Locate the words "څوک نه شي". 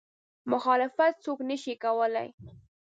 1.23-1.73